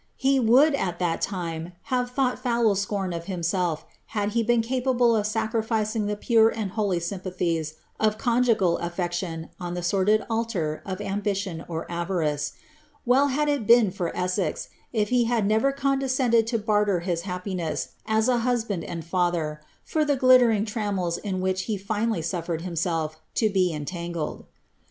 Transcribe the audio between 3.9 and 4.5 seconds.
had he